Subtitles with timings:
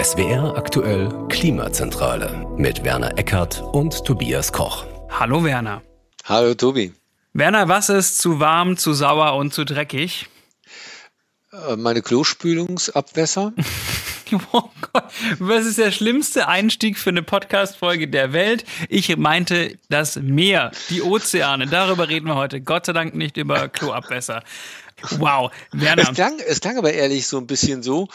[0.00, 4.84] SWR aktuell Klimazentrale mit Werner Eckert und Tobias Koch.
[5.08, 5.82] Hallo Werner.
[6.24, 6.92] Hallo Tobi.
[7.32, 10.28] Werner, was ist zu warm, zu sauer und zu dreckig?
[11.52, 13.52] Äh, meine Klospülungsabwässer.
[14.52, 18.64] Oh Gott, was ist der schlimmste Einstieg für eine Podcast-Folge der Welt?
[18.88, 21.66] Ich meinte das Meer, die Ozeane.
[21.66, 22.60] Darüber reden wir heute.
[22.60, 24.44] Gott sei Dank nicht über Kloabwässer.
[25.18, 26.02] Wow, Werner.
[26.02, 28.08] Es klang, es klang aber ehrlich so ein bisschen so,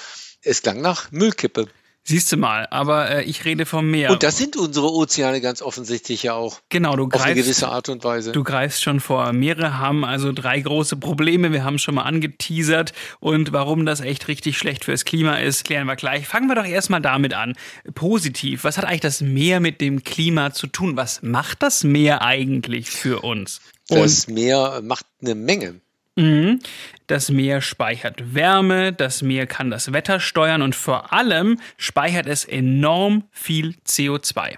[0.45, 1.67] es klang nach Müllkippe.
[2.07, 4.11] Siehst du mal, aber äh, ich rede vom Meer.
[4.11, 6.59] Und das sind unsere Ozeane ganz offensichtlich ja auch.
[6.69, 7.23] Genau, du greifst.
[7.23, 8.31] Auf eine gewisse Art und Weise.
[8.31, 9.33] Du greifst schon vor.
[9.33, 11.51] Meere haben also drei große Probleme.
[11.51, 12.93] Wir haben schon mal angeteasert.
[13.19, 16.27] Und warum das echt richtig schlecht fürs Klima ist, klären wir gleich.
[16.27, 17.55] Fangen wir doch erstmal damit an.
[17.95, 18.65] Positiv.
[18.65, 20.95] Was hat eigentlich das Meer mit dem Klima zu tun?
[20.95, 23.61] Was macht das Meer eigentlich für uns?
[23.89, 25.81] Und das Meer macht eine Menge.
[26.15, 26.59] Mhm.
[27.07, 32.45] Das Meer speichert Wärme, das Meer kann das Wetter steuern und vor allem speichert es
[32.45, 34.57] enorm viel CO2.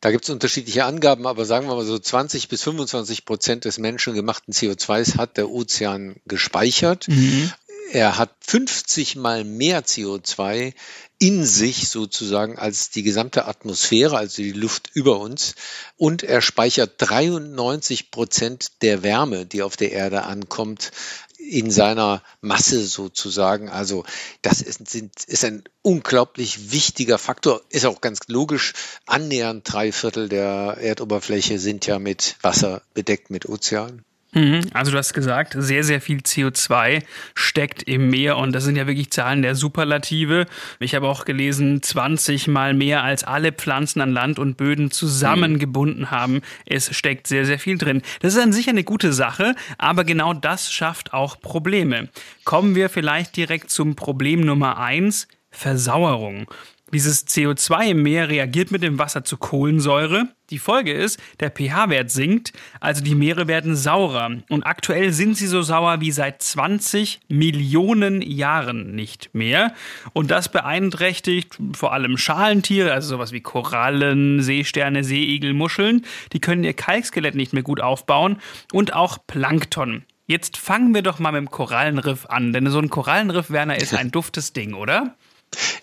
[0.00, 3.78] Da gibt es unterschiedliche Angaben, aber sagen wir mal so 20 bis 25 Prozent des
[3.78, 7.06] menschengemachten CO2s hat der Ozean gespeichert.
[7.08, 7.52] Mhm.
[7.92, 10.74] Er hat 50 mal mehr CO2
[11.18, 15.56] in sich sozusagen als die gesamte Atmosphäre, also die Luft über uns.
[15.96, 20.92] Und er speichert 93 Prozent der Wärme, die auf der Erde ankommt,
[21.36, 23.68] in seiner Masse sozusagen.
[23.68, 24.04] Also
[24.40, 27.60] das ist, ist ein unglaublich wichtiger Faktor.
[27.70, 28.72] Ist auch ganz logisch.
[29.04, 34.04] Annähernd drei Viertel der Erdoberfläche sind ja mit Wasser bedeckt, mit Ozean.
[34.32, 34.60] Mhm.
[34.72, 37.02] Also du hast gesagt, sehr, sehr viel CO2
[37.34, 40.46] steckt im Meer und das sind ja wirklich Zahlen der Superlative.
[40.78, 46.10] Ich habe auch gelesen, 20 mal mehr als alle Pflanzen an Land und Böden zusammengebunden
[46.10, 46.42] haben.
[46.64, 48.02] Es steckt sehr, sehr viel drin.
[48.20, 52.08] Das ist an sich eine gute Sache, aber genau das schafft auch Probleme.
[52.44, 55.26] Kommen wir vielleicht direkt zum Problem Nummer eins.
[55.50, 56.46] Versauerung.
[56.92, 60.28] Dieses CO2 im Meer reagiert mit dem Wasser zu Kohlensäure.
[60.50, 64.32] Die Folge ist, der pH-Wert sinkt, also die Meere werden saurer.
[64.48, 69.72] Und aktuell sind sie so sauer wie seit 20 Millionen Jahren nicht mehr.
[70.12, 76.04] Und das beeinträchtigt vor allem Schalentiere, also sowas wie Korallen, Seesterne, Seeigel, Muscheln.
[76.32, 78.38] Die können ihr Kalkskelett nicht mehr gut aufbauen.
[78.72, 80.04] Und auch Plankton.
[80.26, 83.94] Jetzt fangen wir doch mal mit dem Korallenriff an, denn so ein Korallenriff, Werner, ist
[83.94, 85.16] ein duftes Ding, oder?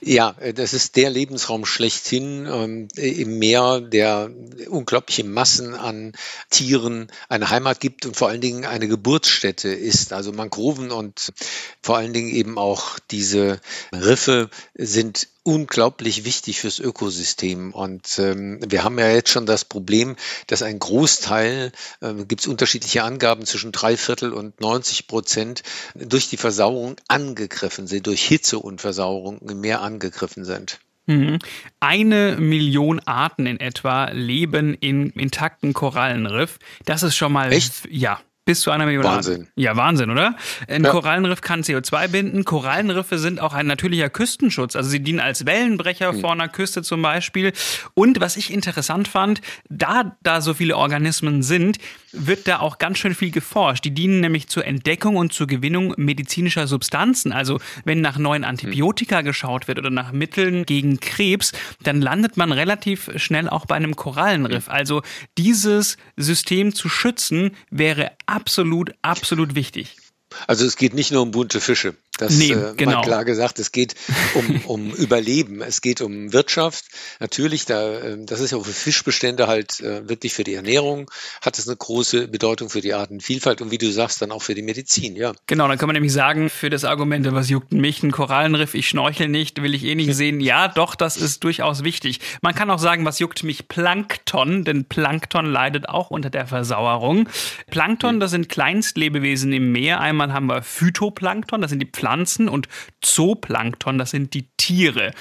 [0.01, 4.31] Ja, äh, das ist der Lebensraum schlechthin ähm, im Meer, der
[4.69, 6.13] unglaubliche Massen an
[6.49, 10.13] Tieren eine Heimat gibt und vor allen Dingen eine Geburtsstätte ist.
[10.13, 11.33] Also Mangroven und
[11.81, 13.59] vor allen Dingen eben auch diese
[13.91, 17.73] Riffe sind unglaublich wichtig fürs Ökosystem.
[17.73, 21.71] Und ähm, wir haben ja jetzt schon das Problem, dass ein Großteil,
[22.01, 25.63] äh, gibt es unterschiedliche Angaben zwischen drei Viertel und 90 Prozent,
[25.95, 30.79] durch die Versauerung angegriffen sind, durch Hitze und Versauerung mehr angegriffen sind.
[31.05, 31.39] Mhm.
[31.79, 36.59] Eine Million Arten in etwa leben in intakten Korallenriff.
[36.83, 37.53] Das ist schon mal.
[37.53, 37.87] Echt?
[37.89, 38.19] Ja.
[38.47, 39.41] Bis zu einer Million Wahnsinn.
[39.41, 39.47] Arten.
[39.55, 40.37] Ja, Wahnsinn, oder?
[40.69, 40.89] Ein ja.
[40.89, 42.45] Korallenriff kann CO2 binden.
[42.45, 44.77] Korallenriffe sind auch ein natürlicher Küstenschutz.
[44.77, 46.21] Also sie dienen als Wellenbrecher mhm.
[46.21, 47.51] vor einer Küste zum Beispiel.
[47.93, 51.77] Und was ich interessant fand, da da so viele Organismen sind,
[52.25, 53.85] wird da auch ganz schön viel geforscht.
[53.85, 57.31] Die dienen nämlich zur Entdeckung und zur Gewinnung medizinischer Substanzen.
[57.31, 61.51] Also wenn nach neuen Antibiotika geschaut wird oder nach Mitteln gegen Krebs,
[61.83, 64.69] dann landet man relativ schnell auch bei einem Korallenriff.
[64.69, 65.01] Also
[65.37, 69.97] dieses System zu schützen wäre absolut, absolut wichtig.
[70.45, 71.95] Also es geht nicht nur um bunte Fische.
[72.17, 72.97] Das nee, äh, genau.
[72.97, 73.59] mal klar gesagt.
[73.59, 73.95] Es geht
[74.33, 76.85] um, um Überleben, es geht um Wirtschaft.
[77.19, 81.09] Natürlich, da, äh, das ist ja auch für Fischbestände halt äh, wirklich für die Ernährung,
[81.41, 84.55] hat es eine große Bedeutung für die Artenvielfalt und wie du sagst, dann auch für
[84.55, 85.33] die Medizin, ja.
[85.45, 88.89] Genau, dann kann man nämlich sagen, für das Argument, was juckt mich ein Korallenriff, ich
[88.89, 90.39] schnorchel nicht, will ich eh nicht sehen.
[90.39, 92.19] Ja, doch, das ist durchaus wichtig.
[92.41, 97.29] Man kann auch sagen, was juckt mich Plankton, denn Plankton leidet auch unter der Versauerung.
[97.69, 100.01] Plankton, das sind Kleinstlebewesen im Meer.
[100.01, 102.69] Einmal haben wir Phytoplankton, das sind die Pflanzen Pflanzen und
[103.01, 105.11] Zooplankton, das sind die Tiere.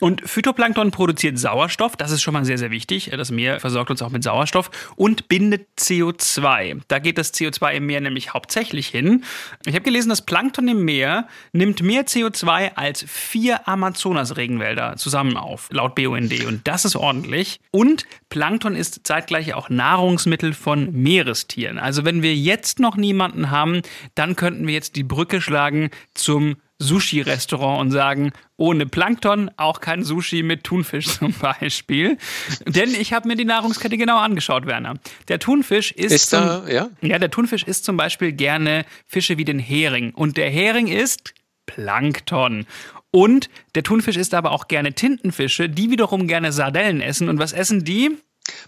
[0.00, 3.10] Und Phytoplankton produziert Sauerstoff, das ist schon mal sehr, sehr wichtig.
[3.10, 6.80] Das Meer versorgt uns auch mit Sauerstoff und bindet CO2.
[6.88, 9.24] Da geht das CO2 im Meer nämlich hauptsächlich hin.
[9.66, 15.68] Ich habe gelesen, das Plankton im Meer nimmt mehr CO2 als vier Amazonas-Regenwälder zusammen auf,
[15.70, 16.44] laut BUND.
[16.46, 17.60] Und das ist ordentlich.
[17.70, 21.78] Und Plankton ist zeitgleich auch Nahrungsmittel von Meerestieren.
[21.78, 23.82] Also wenn wir jetzt noch niemanden haben,
[24.14, 30.02] dann könnten wir jetzt die Brücke schlagen zum Sushi-Restaurant und sagen, ohne Plankton auch kein
[30.02, 32.18] Sushi mit Thunfisch zum Beispiel.
[32.66, 34.94] Denn ich habe mir die Nahrungskette genau angeschaut, Werner.
[35.28, 36.90] Der Thunfisch ist, ist zum, da, ja?
[37.02, 40.12] ja, der Thunfisch isst zum Beispiel gerne Fische wie den Hering.
[40.14, 41.34] Und der Hering ist
[41.66, 42.66] Plankton.
[43.12, 47.28] Und der Thunfisch isst aber auch gerne Tintenfische, die wiederum gerne Sardellen essen.
[47.28, 48.16] Und was essen die?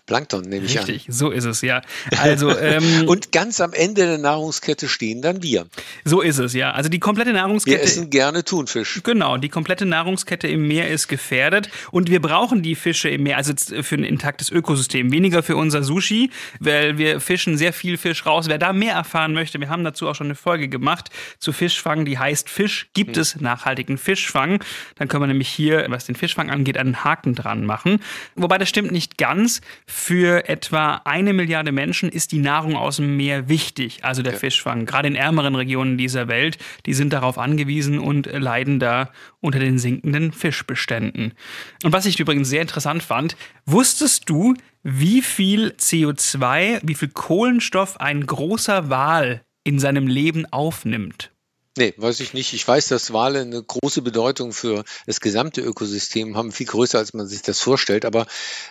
[0.07, 1.15] Plankton, nehme ich Richtig, an.
[1.15, 1.83] so ist es, ja.
[2.19, 5.67] Also, ähm, und ganz am Ende der Nahrungskette stehen dann wir.
[6.05, 6.73] So ist es, ja.
[6.73, 7.79] Also die komplette Nahrungskette.
[7.79, 9.01] Wir essen gerne Thunfisch.
[9.05, 13.37] Genau, die komplette Nahrungskette im Meer ist gefährdet und wir brauchen die Fische im Meer,
[13.37, 15.13] also für ein intaktes Ökosystem.
[15.13, 16.31] Weniger für unser Sushi,
[16.61, 18.49] weil wir fischen sehr viel Fisch raus.
[18.49, 22.05] Wer da mehr erfahren möchte, wir haben dazu auch schon eine Folge gemacht zu Fischfang,
[22.05, 23.23] die heißt Fisch, gibt hm.
[23.23, 24.63] es nachhaltigen Fischfang?
[24.97, 28.01] Dann können wir nämlich hier, was den Fischfang angeht, einen Haken dran machen.
[28.35, 29.62] Wobei das stimmt nicht ganz.
[29.87, 34.39] Für etwa eine Milliarde Menschen ist die Nahrung aus dem Meer wichtig, also der ja.
[34.39, 34.87] Fischfang.
[34.87, 39.11] Gerade in ärmeren Regionen dieser Welt, die sind darauf angewiesen und leiden da
[39.41, 41.35] unter den sinkenden Fischbeständen.
[41.83, 43.37] Und was ich übrigens sehr interessant fand,
[43.67, 51.31] wusstest du, wie viel CO2, wie viel Kohlenstoff ein großer Wal in seinem Leben aufnimmt?
[51.79, 52.53] Nee, weiß ich nicht.
[52.53, 57.15] Ich weiß, dass Wale eine große Bedeutung für das gesamte Ökosystem haben, viel größer, als
[57.15, 58.05] man sich das vorstellt.
[58.05, 58.27] Aber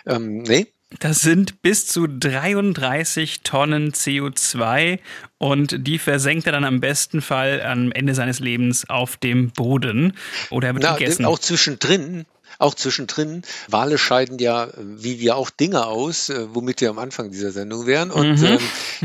[0.06, 4.98] ähm, nee, das sind bis zu 33 Tonnen CO2
[5.38, 10.14] und die versenkt er dann am besten Fall am Ende seines Lebens auf dem Boden
[10.50, 11.24] oder er wird Na, gegessen.
[11.24, 12.26] Auch zwischendrin
[12.62, 13.42] auch zwischendrin.
[13.68, 17.86] Wale scheiden ja, wie wir auch Dinge aus, äh, womit wir am Anfang dieser Sendung
[17.86, 18.10] wären.
[18.10, 18.44] Und mhm.
[18.44, 18.58] ähm,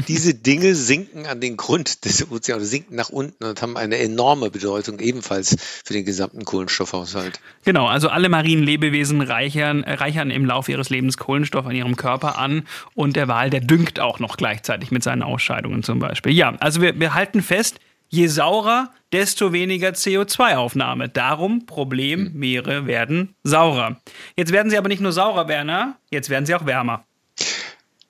[0.07, 4.49] diese Dinge sinken an den Grund des Ozeans, sinken nach unten und haben eine enorme
[4.49, 7.39] Bedeutung ebenfalls für den gesamten Kohlenstoffhaushalt.
[7.65, 12.37] Genau, also alle marinen Lebewesen reichern, reichern im Laufe ihres Lebens Kohlenstoff an ihrem Körper
[12.37, 16.33] an und der Wal, der düngt auch noch gleichzeitig mit seinen Ausscheidungen zum Beispiel.
[16.33, 21.09] Ja, also wir, wir halten fest, Je saurer, desto weniger CO2-Aufnahme.
[21.09, 22.33] Darum Problem, hm.
[22.33, 24.01] Meere werden saurer.
[24.35, 27.05] Jetzt werden sie aber nicht nur saurer, Werner, jetzt werden sie auch wärmer.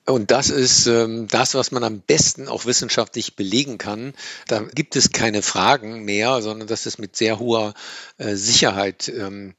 [0.06, 4.14] Und das ist ähm, das, was man am besten auch wissenschaftlich belegen kann.
[4.46, 7.74] Da gibt es keine Fragen mehr, sondern das ist mit sehr hoher
[8.16, 9.54] äh, Sicherheit ähm,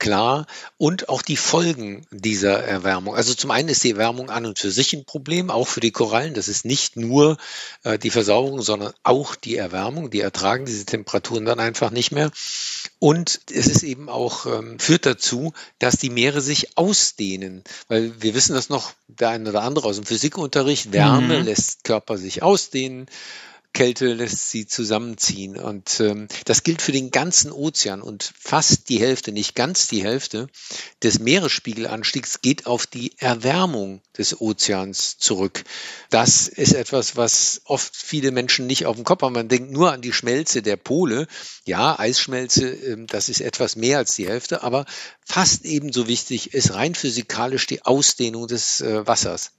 [0.00, 0.46] klar
[0.78, 3.14] und auch die Folgen dieser Erwärmung.
[3.14, 5.92] Also zum einen ist die Erwärmung an und für sich ein Problem, auch für die
[5.92, 6.34] Korallen.
[6.34, 7.36] Das ist nicht nur
[7.84, 10.10] äh, die Versauerung, sondern auch die Erwärmung.
[10.10, 12.32] Die ertragen diese Temperaturen dann einfach nicht mehr.
[12.98, 17.62] Und es ist eben auch, ähm, führt dazu, dass die Meere sich ausdehnen.
[17.88, 21.44] Weil wir wissen das noch, der eine oder andere aus dem Physikunterricht, Wärme mhm.
[21.44, 23.06] lässt Körper sich ausdehnen.
[23.72, 25.56] Kälte lässt sie zusammenziehen.
[25.56, 28.02] Und ähm, das gilt für den ganzen Ozean.
[28.02, 30.48] Und fast die Hälfte, nicht ganz die Hälfte
[31.02, 35.64] des Meeresspiegelanstiegs geht auf die Erwärmung des Ozeans zurück.
[36.10, 39.34] Das ist etwas, was oft viele Menschen nicht auf dem Kopf haben.
[39.34, 41.26] Man denkt nur an die Schmelze der Pole.
[41.64, 44.84] Ja, Eisschmelze, ähm, das ist etwas mehr als die Hälfte, aber
[45.24, 49.52] fast ebenso wichtig ist rein physikalisch die Ausdehnung des äh, Wassers.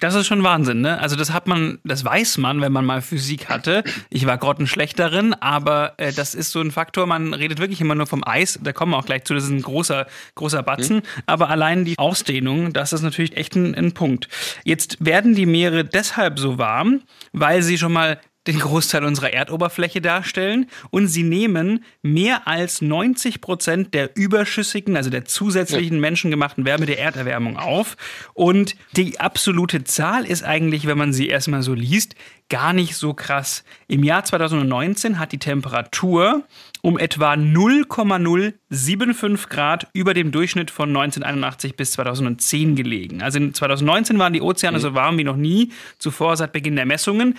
[0.00, 1.00] Das ist schon Wahnsinn, ne?
[1.00, 3.82] Also das hat man, das weiß man, wenn man mal Physik hatte.
[4.10, 7.06] Ich war grottenschlecht darin, aber äh, das ist so ein Faktor.
[7.06, 8.58] Man redet wirklich immer nur vom Eis.
[8.62, 9.34] Da kommen wir auch gleich zu.
[9.34, 10.06] Das ist ein großer,
[10.36, 10.96] großer Batzen.
[10.96, 11.02] Mhm.
[11.26, 14.28] Aber allein die Ausdehnung, das ist natürlich echt ein, ein Punkt.
[14.64, 17.02] Jetzt werden die Meere deshalb so warm,
[17.32, 23.42] weil sie schon mal den Großteil unserer Erdoberfläche darstellen und sie nehmen mehr als 90
[23.42, 27.98] Prozent der überschüssigen, also der zusätzlichen menschengemachten Wärme der Erderwärmung auf.
[28.32, 32.14] Und die absolute Zahl ist eigentlich, wenn man sie erstmal so liest,
[32.48, 33.64] gar nicht so krass.
[33.86, 36.44] Im Jahr 2019 hat die Temperatur
[36.80, 43.20] um etwa 0,075 Grad über dem Durchschnitt von 1981 bis 2010 gelegen.
[43.22, 44.82] Also in 2019 waren die Ozeane mhm.
[44.82, 47.36] so warm wie noch nie zuvor seit Beginn der Messungen.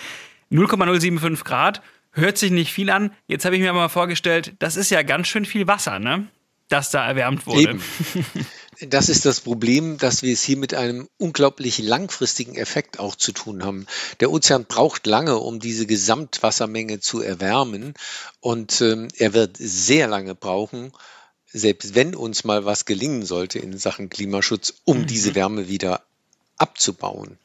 [0.51, 3.11] 0,075 Grad hört sich nicht viel an.
[3.27, 6.27] Jetzt habe ich mir aber mal vorgestellt, das ist ja ganz schön viel Wasser, ne?
[6.67, 7.61] Das da erwärmt wurde.
[7.61, 7.83] Eben.
[8.87, 13.33] Das ist das Problem, dass wir es hier mit einem unglaublich langfristigen Effekt auch zu
[13.33, 13.85] tun haben.
[14.21, 17.93] Der Ozean braucht lange, um diese Gesamtwassermenge zu erwärmen.
[18.39, 20.93] Und ähm, er wird sehr lange brauchen,
[21.51, 25.07] selbst wenn uns mal was gelingen sollte in Sachen Klimaschutz, um mhm.
[25.07, 26.03] diese Wärme wieder
[26.57, 27.37] abzubauen.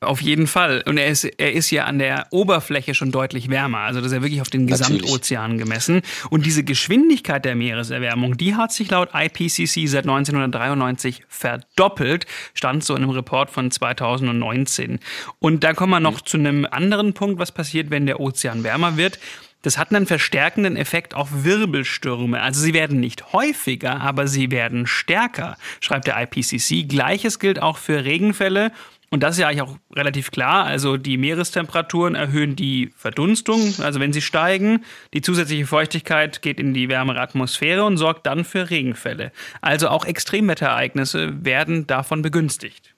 [0.00, 0.82] Auf jeden Fall.
[0.86, 3.78] Und er ist, er ist ja an der Oberfläche schon deutlich wärmer.
[3.78, 6.02] Also das ist ja wirklich auf den Gesamtozean gemessen.
[6.30, 12.94] Und diese Geschwindigkeit der Meereserwärmung, die hat sich laut IPCC seit 1993 verdoppelt, stand so
[12.94, 15.00] in einem Report von 2019.
[15.38, 16.26] Und da kommen wir noch mhm.
[16.26, 19.18] zu einem anderen Punkt, was passiert, wenn der Ozean wärmer wird.
[19.62, 22.40] Das hat einen verstärkenden Effekt auf Wirbelstürme.
[22.40, 26.88] Also sie werden nicht häufiger, aber sie werden stärker, schreibt der IPCC.
[26.88, 28.70] Gleiches gilt auch für Regenfälle
[29.10, 30.64] und das ist ja eigentlich auch relativ klar.
[30.64, 34.84] Also die Meerestemperaturen erhöhen die Verdunstung, also wenn sie steigen.
[35.14, 39.30] Die zusätzliche Feuchtigkeit geht in die wärmere Atmosphäre und sorgt dann für Regenfälle.
[39.60, 42.94] Also auch Extremwetterereignisse werden davon begünstigt.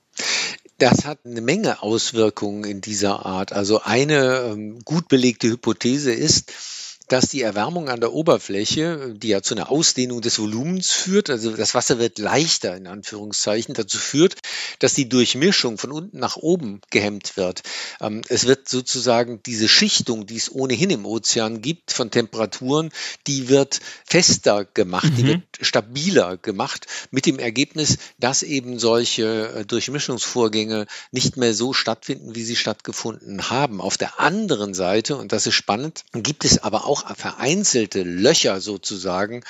[0.78, 3.52] Das hat eine Menge Auswirkungen in dieser Art.
[3.52, 6.52] Also eine ähm, gut belegte Hypothese ist,
[7.08, 11.50] dass die Erwärmung an der Oberfläche, die ja zu einer Ausdehnung des Volumens führt, also
[11.56, 14.36] das Wasser wird leichter in Anführungszeichen, dazu führt,
[14.78, 17.62] dass die Durchmischung von unten nach oben gehemmt wird.
[18.00, 22.90] Ähm, es wird sozusagen diese Schichtung, die es ohnehin im Ozean gibt, von Temperaturen,
[23.26, 25.16] die wird fester gemacht, mhm.
[25.16, 31.72] die wird stabiler gemacht, mit dem Ergebnis, dass eben solche äh, Durchmischungsvorgänge nicht mehr so
[31.72, 33.80] stattfinden, wie sie stattgefunden haben.
[33.80, 39.44] Auf der anderen Seite, und das ist spannend, gibt es aber auch vereinzelte Löcher sozusagen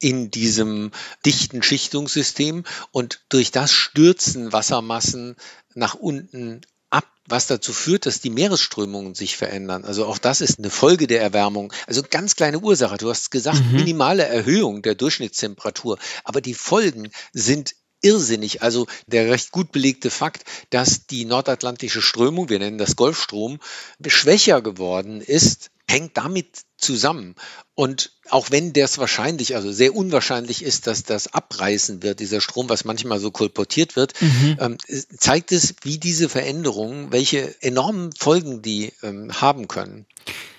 [0.00, 0.90] in diesem
[1.24, 5.36] dichten Schichtungssystem und durch das stürzen Wassermassen
[5.74, 9.84] nach unten ab, was dazu führt, dass die Meeresströmungen sich verändern.
[9.84, 11.72] Also auch das ist eine Folge der Erwärmung.
[11.86, 12.96] Also ganz kleine Ursache.
[12.96, 13.76] Du hast gesagt, mhm.
[13.76, 15.98] minimale Erhöhung der Durchschnittstemperatur.
[16.22, 18.62] Aber die Folgen sind irrsinnig.
[18.62, 23.58] Also der recht gut belegte Fakt, dass die nordatlantische Strömung, wir nennen das Golfstrom,
[24.06, 27.34] schwächer geworden ist, hängt damit zusammen.
[27.74, 32.68] Und auch wenn das wahrscheinlich, also sehr unwahrscheinlich ist, dass das abreißen wird, dieser Strom,
[32.68, 34.56] was manchmal so kolportiert wird, mhm.
[34.60, 34.78] ähm,
[35.16, 40.06] zeigt es, wie diese Veränderungen, welche enormen Folgen die ähm, haben können.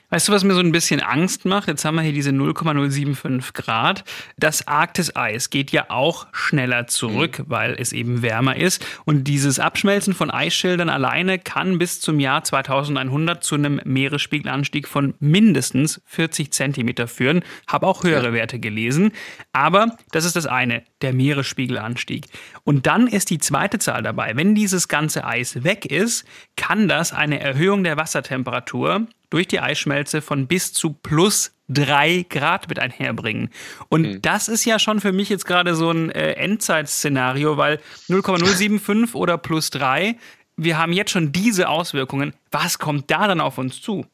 [0.09, 1.67] Weißt du, was mir so ein bisschen Angst macht?
[1.67, 4.03] Jetzt haben wir hier diese 0,075 Grad.
[4.37, 7.43] Das Arktiseis geht ja auch schneller zurück, mhm.
[7.47, 8.85] weil es eben wärmer ist.
[9.05, 15.15] Und dieses Abschmelzen von Eisschildern alleine kann bis zum Jahr 2100 zu einem Meeresspiegelanstieg von
[15.19, 17.43] mindestens 40 Zentimeter führen.
[17.67, 18.33] Habe auch höhere ja.
[18.33, 19.11] Werte gelesen.
[19.53, 22.27] Aber das ist das eine, der Meeresspiegelanstieg.
[22.63, 24.35] Und dann ist die zweite Zahl dabei.
[24.35, 30.21] Wenn dieses ganze Eis weg ist, kann das eine Erhöhung der Wassertemperatur durch die Eisschmelze
[30.21, 33.49] von bis zu plus drei Grad mit einherbringen.
[33.89, 34.21] Und mhm.
[34.21, 39.37] das ist ja schon für mich jetzt gerade so ein äh, Endzeitszenario, weil 0,075 oder
[39.37, 40.15] plus drei,
[40.55, 42.33] wir haben jetzt schon diese Auswirkungen.
[42.49, 44.05] Was kommt da dann auf uns zu?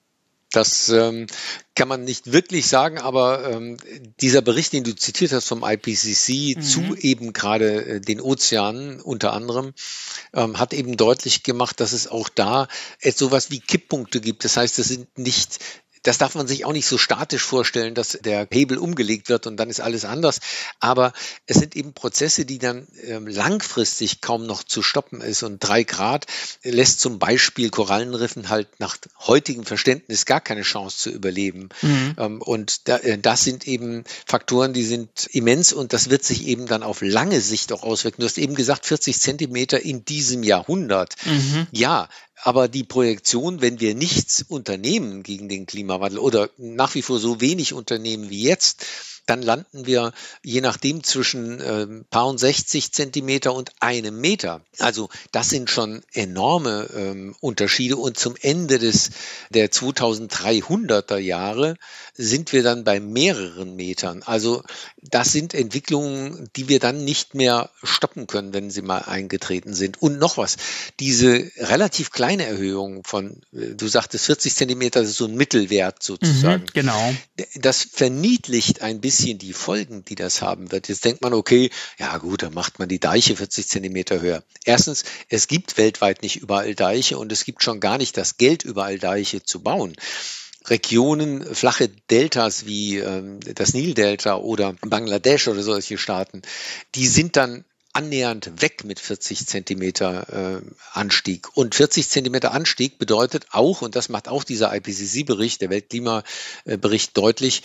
[0.51, 1.27] Das ähm,
[1.75, 3.77] kann man nicht wirklich sagen, aber ähm,
[4.19, 6.61] dieser Bericht, den du zitiert hast vom IPCC mhm.
[6.61, 9.73] zu eben gerade äh, den Ozeanen unter anderem,
[10.33, 12.67] ähm, hat eben deutlich gemacht, dass es auch da
[12.99, 14.43] etwas wie Kipppunkte gibt.
[14.43, 15.59] Das heißt, es sind nicht
[16.03, 19.57] das darf man sich auch nicht so statisch vorstellen, dass der Hebel umgelegt wird und
[19.57, 20.39] dann ist alles anders.
[20.79, 21.13] Aber
[21.45, 25.43] es sind eben Prozesse, die dann ähm, langfristig kaum noch zu stoppen ist.
[25.43, 26.25] Und drei Grad
[26.63, 31.69] lässt zum Beispiel Korallenriffen halt nach heutigem Verständnis gar keine Chance zu überleben.
[31.81, 32.15] Mhm.
[32.17, 36.47] Ähm, und da, äh, das sind eben Faktoren, die sind immens und das wird sich
[36.47, 38.21] eben dann auf lange Sicht auch auswirken.
[38.21, 41.15] Du hast eben gesagt, 40 Zentimeter in diesem Jahrhundert.
[41.25, 41.67] Mhm.
[41.71, 42.09] Ja,
[42.43, 47.39] aber die Projektion, wenn wir nichts unternehmen gegen den Klimawandel oder nach wie vor so
[47.39, 48.85] wenig unternehmen wie jetzt,
[49.31, 50.11] dann landen wir
[50.43, 54.59] je nachdem zwischen äh, paar und 60 Zentimeter und einem Meter.
[54.77, 59.11] Also das sind schon enorme ähm, Unterschiede und zum Ende des
[59.49, 61.77] der 2300er Jahre
[62.13, 64.21] sind wir dann bei mehreren Metern.
[64.23, 64.63] Also
[65.01, 70.01] das sind Entwicklungen, die wir dann nicht mehr stoppen können, wenn sie mal eingetreten sind.
[70.01, 70.57] Und noch was,
[70.99, 76.03] diese relativ kleine Erhöhung von, äh, du sagtest 40 Zentimeter, das ist so ein Mittelwert
[76.03, 76.63] sozusagen.
[76.63, 77.13] Mhm, genau.
[77.55, 80.87] Das verniedlicht ein bisschen die Folgen, die das haben wird.
[80.87, 84.43] Jetzt denkt man, okay, ja gut, dann macht man die Deiche 40 Zentimeter höher.
[84.65, 88.63] Erstens, es gibt weltweit nicht überall Deiche und es gibt schon gar nicht das Geld,
[88.63, 89.95] überall Deiche zu bauen.
[90.65, 96.43] Regionen, flache Deltas wie ähm, das Nildelta oder Bangladesch oder solche Staaten,
[96.93, 100.61] die sind dann annähernd weg mit 40 Zentimeter äh,
[100.93, 101.49] Anstieg.
[101.55, 107.63] Und 40 Zentimeter Anstieg bedeutet auch, und das macht auch dieser IPCC-Bericht, der Weltklimabericht deutlich,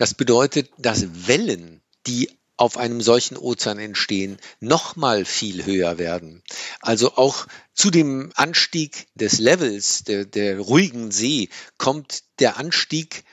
[0.00, 6.42] das bedeutet, dass Wellen, die auf einem solchen Ozean entstehen, noch mal viel höher werden.
[6.80, 13.24] Also auch zu dem Anstieg des Levels der, der ruhigen See kommt der Anstieg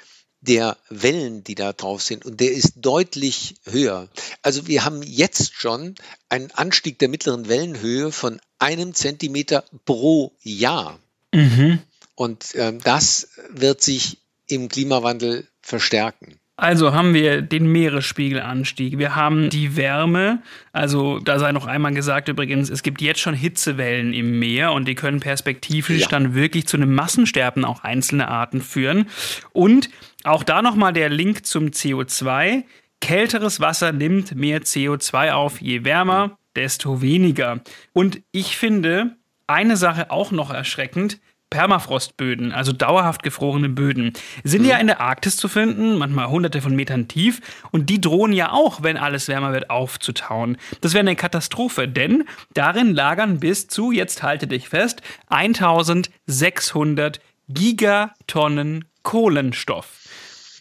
[0.41, 4.09] der Wellen, die da drauf sind, und der ist deutlich höher.
[4.41, 5.95] Also wir haben jetzt schon
[6.27, 10.99] einen Anstieg der mittleren Wellenhöhe von einem Zentimeter pro Jahr.
[11.33, 11.79] Mhm.
[12.15, 16.41] Und äh, das wird sich im Klimawandel verstärken.
[16.59, 20.41] Also haben wir den Meeresspiegelanstieg, wir haben die Wärme,
[20.73, 24.87] also da sei noch einmal gesagt übrigens, es gibt jetzt schon Hitzewellen im Meer und
[24.87, 26.07] die können perspektivisch ja.
[26.07, 29.05] dann wirklich zu einem Massensterben auch einzelner Arten führen.
[29.53, 29.91] Und
[30.23, 32.63] auch da nochmal der Link zum CO2.
[33.01, 37.61] Kälteres Wasser nimmt mehr CO2 auf, je wärmer, desto weniger.
[37.93, 44.13] Und ich finde eine Sache auch noch erschreckend, Permafrostböden, also dauerhaft gefrorene Böden,
[44.43, 44.69] sind mhm.
[44.69, 47.39] ja in der Arktis zu finden, manchmal hunderte von Metern tief.
[47.71, 50.57] Und die drohen ja auch, wenn alles wärmer wird, aufzutauen.
[50.81, 58.85] Das wäre eine Katastrophe, denn darin lagern bis zu, jetzt halte dich fest, 1600 Gigatonnen
[59.03, 60.06] Kohlenstoff.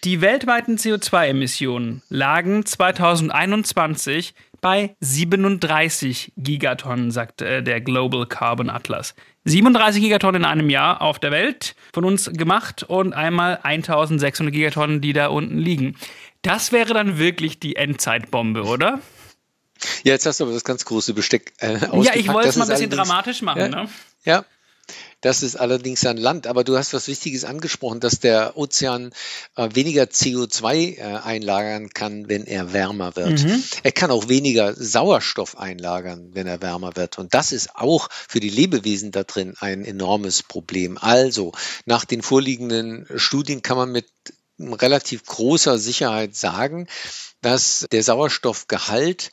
[0.06, 9.16] Die weltweiten CO2-Emissionen lagen 2021 bei 37 Gigatonnen, sagt äh, der Global Carbon Atlas.
[9.46, 15.00] 37 Gigatonnen in einem Jahr auf der Welt von uns gemacht und einmal 1600 Gigatonnen,
[15.00, 15.96] die da unten liegen.
[16.40, 19.00] Das wäre dann wirklich die Endzeitbombe, oder?
[20.04, 22.66] Ja, jetzt hast du aber das ganz große Besteck äh, Ja, ich wollte es mal
[22.66, 23.58] ein bisschen dramatisch machen.
[23.58, 23.88] Ja, ne?
[24.24, 24.44] ja,
[25.26, 26.46] das ist allerdings ein Land.
[26.46, 29.10] Aber du hast was Wichtiges angesprochen, dass der Ozean
[29.56, 33.42] äh, weniger CO2 äh, einlagern kann, wenn er wärmer wird.
[33.42, 33.64] Mhm.
[33.82, 37.18] Er kann auch weniger Sauerstoff einlagern, wenn er wärmer wird.
[37.18, 40.96] Und das ist auch für die Lebewesen da drin ein enormes Problem.
[40.96, 41.50] Also,
[41.86, 44.06] nach den vorliegenden Studien kann man mit
[44.60, 46.86] relativ großer Sicherheit sagen,
[47.40, 49.32] dass der Sauerstoffgehalt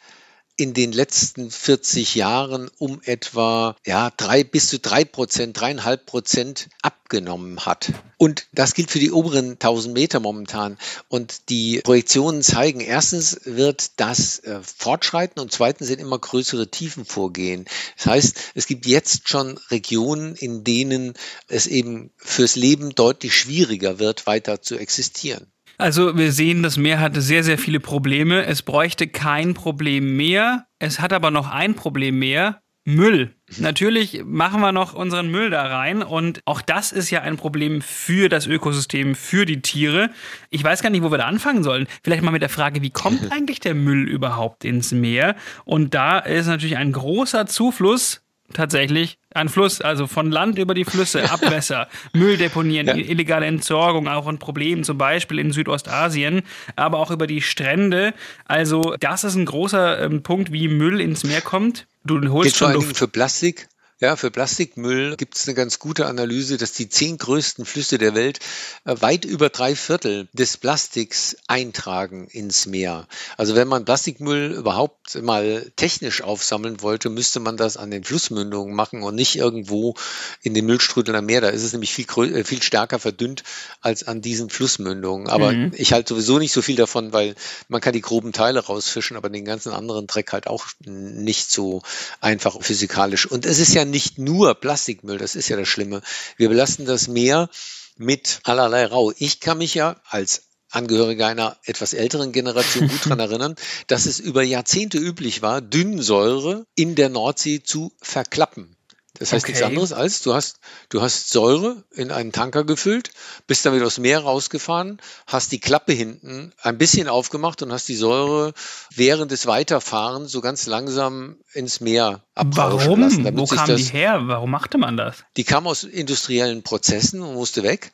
[0.56, 6.70] in den letzten 40 Jahren um etwa ja, drei bis zu drei Prozent, dreieinhalb Prozent
[6.82, 7.92] abgenommen hat.
[8.18, 10.78] Und das gilt für die oberen 1000 Meter momentan.
[11.08, 17.06] Und die Projektionen zeigen, erstens wird das äh, fortschreiten und zweitens sind immer größere Tiefen
[17.06, 17.66] vorgehen.
[17.98, 21.14] Das heißt, es gibt jetzt schon Regionen, in denen
[21.48, 25.48] es eben fürs Leben deutlich schwieriger wird, weiter zu existieren.
[25.84, 28.46] Also wir sehen, das Meer hat sehr, sehr viele Probleme.
[28.46, 30.66] Es bräuchte kein Problem mehr.
[30.80, 32.62] Es hat aber noch ein Problem mehr.
[32.86, 33.36] Müll.
[33.58, 37.82] Natürlich machen wir noch unseren Müll da rein und auch das ist ja ein Problem
[37.82, 40.10] für das Ökosystem, für die Tiere.
[40.50, 41.88] Ich weiß gar nicht, wo wir da anfangen sollen.
[42.02, 45.36] Vielleicht mal mit der Frage, wie kommt eigentlich der Müll überhaupt ins Meer?
[45.66, 48.22] Und da ist natürlich ein großer Zufluss
[48.54, 52.96] tatsächlich ein Fluss, also von Land über die Flüsse, Abwässer, Müll deponieren, ja.
[52.96, 56.44] illegale Entsorgung, auch ein Problem, zum Beispiel in Südostasien,
[56.76, 58.14] aber auch über die Strände.
[58.46, 61.88] Also das ist ein großer ähm, Punkt, wie Müll ins Meer kommt.
[62.06, 62.98] Du holst Geht schon Luft.
[62.98, 63.68] für Plastik
[64.04, 68.16] ja, für Plastikmüll gibt es eine ganz gute Analyse, dass die zehn größten Flüsse der
[68.16, 68.40] Welt
[68.84, 73.08] äh, weit über drei Viertel des Plastiks eintragen ins Meer.
[73.38, 78.76] Also wenn man Plastikmüll überhaupt mal technisch aufsammeln wollte, müsste man das an den Flussmündungen
[78.76, 79.96] machen und nicht irgendwo
[80.42, 81.40] in den Müllstrudel am Meer.
[81.40, 83.44] Da ist es nämlich viel, äh, viel stärker verdünnt
[83.80, 85.30] als an diesen Flussmündungen.
[85.30, 85.72] Aber mhm.
[85.78, 87.36] ich halte sowieso nicht so viel davon, weil
[87.70, 91.84] man kann die groben Teile rausfischen, aber den ganzen anderen Dreck halt auch nicht so
[92.20, 93.26] einfach physikalisch.
[93.26, 96.02] Und es ist ja nicht nur Plastikmüll, das ist ja das Schlimme.
[96.36, 97.50] Wir belasten das Meer
[97.96, 99.14] mit allerlei Rau.
[99.18, 104.20] Ich kann mich ja als Angehörige einer etwas älteren Generation gut daran erinnern, dass es
[104.20, 108.76] über Jahrzehnte üblich war, Dünnsäure in der Nordsee zu verklappen.
[109.20, 109.52] Das heißt okay.
[109.52, 113.12] nichts anderes als, du hast, du hast Säure in einen Tanker gefüllt,
[113.46, 117.96] bist damit aus Meer rausgefahren, hast die Klappe hinten ein bisschen aufgemacht und hast die
[117.96, 118.54] Säure
[118.96, 123.24] während des Weiterfahrens so ganz langsam ins Meer abrauschen lassen.
[123.24, 123.38] Warum?
[123.38, 124.22] Wo kam das, die her?
[124.24, 125.18] Warum machte man das?
[125.38, 127.92] Die kam aus industriellen Prozessen und musste weg.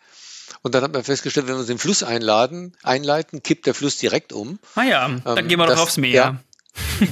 [0.62, 4.34] Und dann hat man festgestellt, wenn wir den Fluss einladen, einleiten, kippt der Fluss direkt
[4.34, 4.60] um.
[4.76, 6.14] Ah ja, dann ähm, gehen wir doch aufs Meer.
[6.14, 6.40] Ja,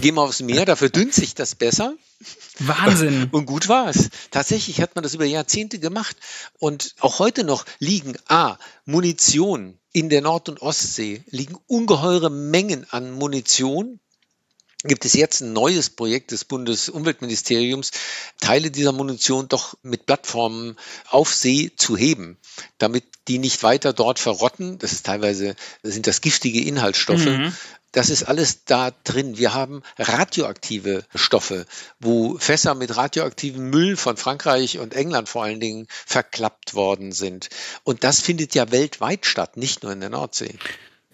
[0.01, 1.95] gehen wir aufs Meer, da verdünnt sich das besser.
[2.59, 3.29] Wahnsinn.
[3.31, 4.09] Und gut war es.
[4.31, 6.17] Tatsächlich hat man das über Jahrzehnte gemacht.
[6.59, 12.85] Und auch heute noch liegen A, Munition in der Nord- und Ostsee, liegen ungeheure Mengen
[12.91, 13.99] an Munition.
[14.87, 17.91] Gibt es jetzt ein neues Projekt des Bundesumweltministeriums,
[18.39, 20.77] Teile dieser Munition doch mit Plattformen
[21.09, 22.37] auf See zu heben,
[22.77, 24.79] damit die nicht weiter dort verrotten.
[24.79, 27.53] Das ist teilweise, das sind das giftige Inhaltsstoffe, mhm.
[27.93, 29.37] Das ist alles da drin.
[29.37, 31.65] Wir haben radioaktive Stoffe,
[31.99, 37.49] wo Fässer mit radioaktivem Müll von Frankreich und England vor allen Dingen verklappt worden sind.
[37.83, 40.59] Und das findet ja weltweit statt, nicht nur in der Nordsee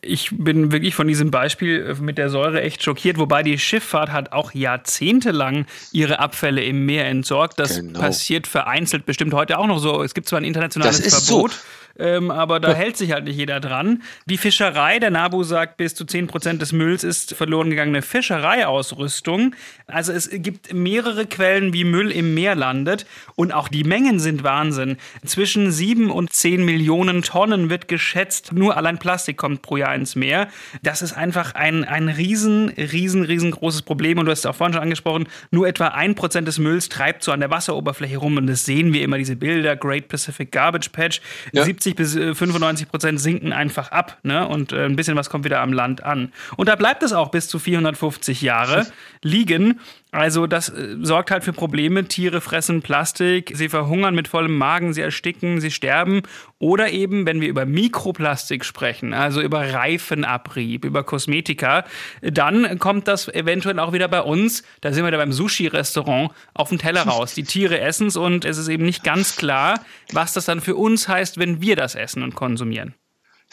[0.04, 4.32] ich bin wirklich von diesem Beispiel mit der Säure echt schockiert, wobei die Schifffahrt hat
[4.32, 7.60] auch jahrzehntelang ihre Abfälle im Meer entsorgt.
[7.60, 8.00] Das genau.
[8.00, 10.04] passiert vereinzelt bestimmt heute auch noch so.
[10.04, 11.52] Es gibt zwar ein internationales Verbot.
[11.52, 11.58] So
[12.00, 14.02] ähm, aber da hält sich halt nicht jeder dran.
[14.26, 19.56] Die Fischerei, der NABU sagt, bis zu 10 Prozent des Mülls ist verloren gegangene Fischereiausrüstung.
[19.86, 24.44] Also es gibt mehrere Quellen, wie Müll im Meer landet und auch die Mengen sind
[24.44, 24.98] Wahnsinn.
[25.24, 30.16] Zwischen 7 und 10 Millionen Tonnen wird geschätzt, nur allein Plastik kommt pro Jahr ins
[30.16, 30.48] Meer.
[30.82, 34.74] Das ist einfach ein, ein riesen, riesen, riesengroßes Problem und du hast es auch vorhin
[34.74, 38.48] schon angesprochen, nur etwa ein Prozent des Mülls treibt so an der Wasseroberfläche rum und
[38.48, 41.22] das sehen wir immer, diese Bilder, Great Pacific Garbage Patch.
[41.52, 41.64] Ja.
[41.64, 44.48] 70 bis 95 äh, Prozent sinken einfach ab ne?
[44.48, 46.32] und äh, ein bisschen was kommt wieder am Land an.
[46.56, 48.88] Und da bleibt es auch bis zu 450 Jahre
[49.22, 49.80] liegen.
[50.14, 52.06] Also das äh, sorgt halt für Probleme.
[52.06, 56.22] Tiere fressen Plastik, sie verhungern mit vollem Magen, sie ersticken, sie sterben.
[56.60, 61.84] Oder eben, wenn wir über Mikroplastik sprechen, also über Reifenabrieb, über Kosmetika,
[62.22, 66.70] dann kommt das eventuell auch wieder bei uns, da sind wir da beim Sushi-Restaurant, auf
[66.70, 67.34] den Teller raus.
[67.34, 70.76] Die Tiere essen es und es ist eben nicht ganz klar, was das dann für
[70.76, 72.94] uns heißt, wenn wir das essen und konsumieren.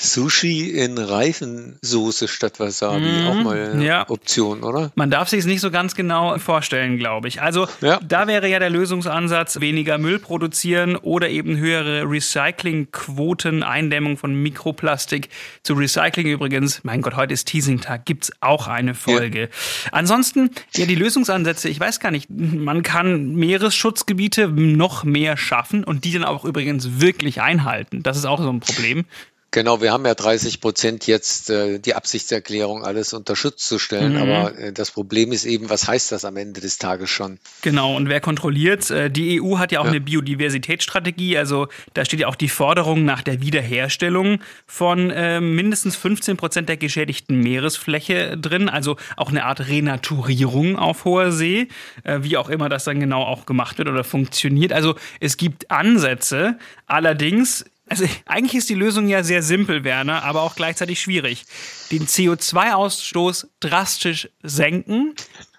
[0.02, 4.08] Sushi in Reifensoße statt Wasabi, mm, auch mal eine ja.
[4.08, 4.90] Option, oder?
[4.94, 7.42] Man darf sich es nicht so ganz genau vorstellen, glaube ich.
[7.42, 8.00] Also ja.
[8.02, 15.28] da wäre ja der Lösungsansatz, weniger Müll produzieren oder eben höhere Recyclingquoten, Eindämmung von Mikroplastik.
[15.62, 19.40] Zu Recycling übrigens, mein Gott, heute ist Teasing-Tag, gibt es auch eine Folge.
[19.42, 19.48] Ja.
[19.92, 26.06] Ansonsten, ja, die Lösungsansätze, ich weiß gar nicht, man kann Meeresschutzgebiete noch mehr schaffen und
[26.06, 28.02] die dann auch übrigens wirklich einhalten.
[28.02, 29.04] Das ist auch so ein Problem.
[29.52, 34.12] Genau, wir haben ja 30 Prozent jetzt äh, die Absichtserklärung, alles unter Schutz zu stellen.
[34.12, 34.22] Mhm.
[34.22, 37.40] Aber äh, das Problem ist eben, was heißt das am Ende des Tages schon?
[37.62, 38.88] Genau, und wer kontrolliert?
[38.92, 39.90] Äh, die EU hat ja auch ja.
[39.90, 41.36] eine Biodiversitätsstrategie.
[41.36, 46.68] Also da steht ja auch die Forderung nach der Wiederherstellung von äh, mindestens 15 Prozent
[46.68, 48.68] der geschädigten Meeresfläche drin.
[48.68, 51.66] Also auch eine Art Renaturierung auf hoher See,
[52.04, 54.72] äh, wie auch immer das dann genau auch gemacht wird oder funktioniert.
[54.72, 56.56] Also es gibt Ansätze.
[56.86, 61.44] Allerdings also eigentlich ist die Lösung ja sehr simpel, Werner, aber auch gleichzeitig schwierig.
[61.90, 65.14] Den CO2-Ausstoß drastisch senken.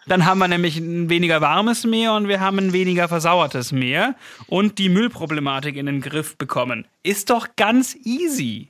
[0.08, 4.16] Dann haben wir nämlich ein weniger warmes Meer und wir haben ein weniger versauertes Meer
[4.48, 6.88] und die Müllproblematik in den Griff bekommen.
[7.04, 8.70] Ist doch ganz easy.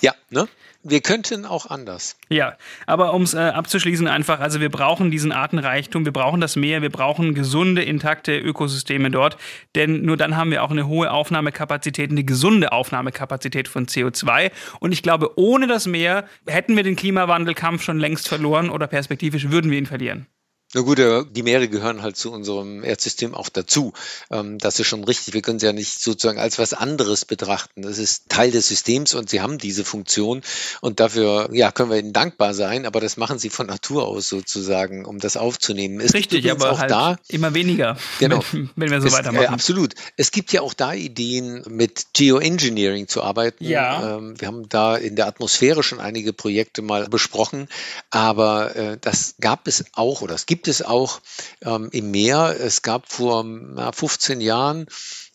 [0.00, 0.48] Ja, ne?
[0.82, 2.16] Wir könnten auch anders.
[2.28, 6.56] Ja, aber um es äh, abzuschließen einfach, also wir brauchen diesen Artenreichtum, wir brauchen das
[6.56, 9.36] Meer, wir brauchen gesunde, intakte Ökosysteme dort,
[9.74, 14.50] denn nur dann haben wir auch eine hohe Aufnahmekapazität, eine gesunde Aufnahmekapazität von CO2.
[14.80, 19.50] Und ich glaube, ohne das Meer hätten wir den Klimawandelkampf schon längst verloren oder perspektivisch
[19.50, 20.26] würden wir ihn verlieren.
[20.74, 23.92] Na gut, äh, die Meere gehören halt zu unserem Erdsystem auch dazu.
[24.30, 25.34] Ähm, das ist schon richtig.
[25.34, 27.82] Wir können sie ja nicht sozusagen als was anderes betrachten.
[27.82, 30.40] Das ist Teil des Systems und sie haben diese Funktion
[30.80, 34.30] und dafür ja, können wir ihnen dankbar sein, aber das machen sie von Natur aus
[34.30, 36.00] sozusagen, um das aufzunehmen.
[36.00, 39.44] Es richtig, aber auch halt da immer weniger, genau, wenn, wenn wir so es, weitermachen.
[39.44, 39.94] Äh, absolut.
[40.16, 43.66] Es gibt ja auch da Ideen, mit Geoengineering zu arbeiten.
[43.66, 44.16] Ja.
[44.16, 47.68] Ähm, wir haben da in der Atmosphäre schon einige Projekte mal besprochen,
[48.10, 51.20] aber äh, das gab es auch oder es gibt gibt es auch
[51.62, 52.54] ähm, im Meer.
[52.60, 54.86] Es gab vor na, 15 Jahren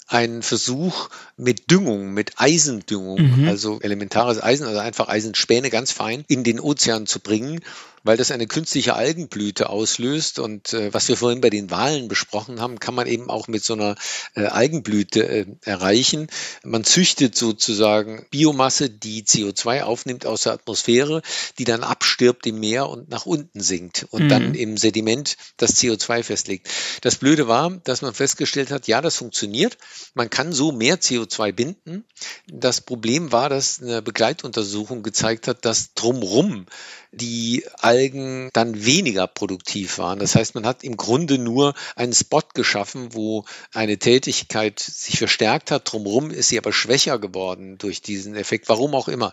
[0.07, 3.47] einen Versuch mit Düngung, mit Eisendüngung, mhm.
[3.47, 7.61] also elementares Eisen, also einfach Eisenspäne ganz fein, in den Ozean zu bringen
[8.07, 10.39] weil das eine künstliche Algenblüte auslöst.
[10.39, 13.63] Und äh, was wir vorhin bei den Wahlen besprochen haben, kann man eben auch mit
[13.63, 13.95] so einer
[14.35, 16.27] äh, Algenblüte äh, erreichen.
[16.63, 21.21] Man züchtet sozusagen Biomasse, die CO2 aufnimmt aus der Atmosphäre,
[21.59, 24.29] die dann abstirbt im Meer und nach unten sinkt und mhm.
[24.29, 26.69] dann im Sediment das CO2 festlegt.
[27.01, 29.77] Das Blöde war, dass man festgestellt hat, ja, das funktioniert.
[30.13, 32.05] Man kann so mehr CO2 binden.
[32.47, 36.65] Das Problem war, dass eine Begleituntersuchung gezeigt hat, dass drumrum
[37.11, 40.19] die Algen dann weniger produktiv waren.
[40.19, 45.71] Das heißt, man hat im Grunde nur einen Spot geschaffen, wo eine Tätigkeit sich verstärkt
[45.71, 45.91] hat.
[45.91, 49.31] Drumherum ist sie aber schwächer geworden durch diesen Effekt, warum auch immer.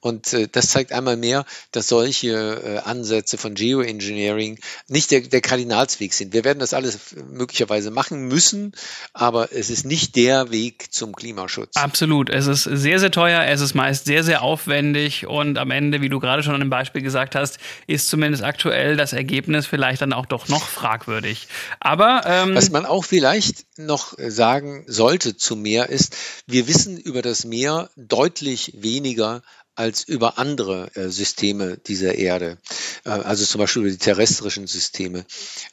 [0.00, 5.40] Und äh, das zeigt einmal mehr, dass solche äh, Ansätze von Geoengineering nicht der, der
[5.40, 6.32] Kardinalsweg sind.
[6.32, 6.98] Wir werden das alles
[7.30, 8.72] möglicherweise machen müssen,
[9.12, 11.76] aber es ist nicht der Weg zum Klimaschutz.
[11.76, 12.30] Absolut.
[12.30, 13.44] Es ist sehr, sehr teuer.
[13.44, 16.70] Es ist meist sehr, sehr aufwendig und am Ende, wie du gerade schon an einem
[16.70, 21.48] Beispiel gesagt gesagt hast, ist zumindest aktuell das Ergebnis vielleicht dann auch doch noch fragwürdig.
[21.78, 27.22] Aber ähm, was man auch vielleicht noch sagen sollte zu Meer ist, wir wissen über
[27.22, 29.42] das Meer deutlich weniger
[29.74, 32.58] als über andere äh, Systeme dieser Erde,
[33.04, 35.24] äh, also zum Beispiel über die terrestrischen Systeme.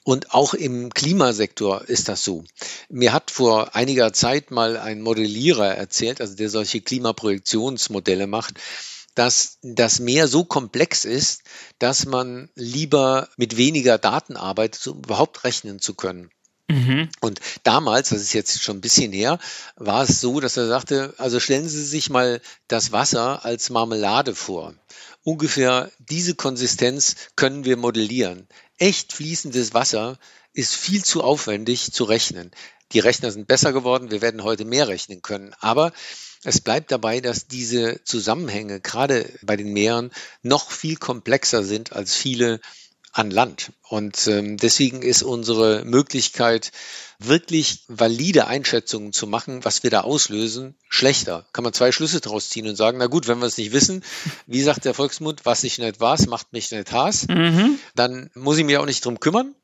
[0.03, 2.43] Und auch im Klimasektor ist das so.
[2.89, 8.55] Mir hat vor einiger Zeit mal ein Modellierer erzählt, also der solche Klimaprojektionsmodelle macht,
[9.15, 11.43] dass das Meer so komplex ist,
[11.79, 16.31] dass man lieber mit weniger Daten arbeitet, um überhaupt rechnen zu können.
[16.71, 17.09] Mhm.
[17.19, 19.39] Und damals, das ist jetzt schon ein bisschen her,
[19.75, 24.35] war es so, dass er sagte, also stellen Sie sich mal das Wasser als Marmelade
[24.35, 24.73] vor.
[25.23, 28.47] Ungefähr diese Konsistenz können wir modellieren.
[28.77, 30.17] Echt fließendes Wasser
[30.53, 32.51] ist viel zu aufwendig zu rechnen.
[32.93, 35.55] Die Rechner sind besser geworden, wir werden heute mehr rechnen können.
[35.59, 35.93] Aber
[36.43, 42.15] es bleibt dabei, dass diese Zusammenhänge gerade bei den Meeren noch viel komplexer sind als
[42.15, 42.59] viele
[43.11, 43.73] an Land.
[43.87, 46.71] Und ähm, deswegen ist unsere Möglichkeit,
[47.19, 51.45] wirklich valide Einschätzungen zu machen, was wir da auslösen, schlechter.
[51.53, 54.03] Kann man zwei Schlüsse draus ziehen und sagen, na gut, wenn wir es nicht wissen,
[54.47, 57.79] wie sagt der Volksmund, was ich nicht weiß, macht mich nicht Hass, mhm.
[57.95, 59.55] dann muss ich mich auch nicht drum kümmern.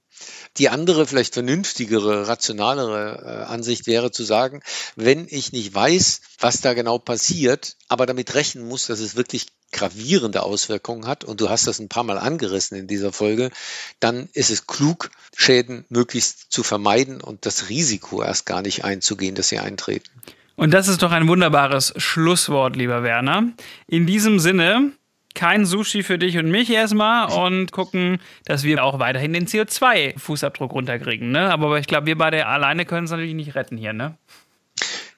[0.57, 4.61] Die andere, vielleicht vernünftigere, rationalere äh, Ansicht wäre zu sagen,
[4.95, 9.45] wenn ich nicht weiß, was da genau passiert, aber damit rechnen muss, dass es wirklich
[9.71, 13.51] gravierende Auswirkungen hat, und du hast das ein paar Mal angerissen in dieser Folge,
[13.99, 19.35] dann ist es klug, Schäden möglichst zu vermeiden und das Risiko erst gar nicht einzugehen,
[19.35, 20.09] dass sie eintreten.
[20.55, 23.51] Und das ist doch ein wunderbares Schlusswort, lieber Werner.
[23.87, 24.91] In diesem Sinne,
[25.35, 30.71] kein Sushi für dich und mich erstmal und gucken, dass wir auch weiterhin den CO2-Fußabdruck
[30.71, 31.31] runterkriegen.
[31.31, 31.51] Ne?
[31.51, 34.17] Aber ich glaube, wir beide alleine können es natürlich nicht retten hier, ne?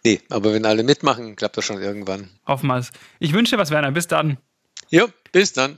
[0.04, 2.30] Nee, aber wenn alle mitmachen, klappt das schon irgendwann.
[2.48, 2.92] Hoffen wir es.
[3.20, 3.92] Ich wünsche dir was, Werner.
[3.92, 4.38] Bis dann.
[4.90, 5.78] Jo, bis dann.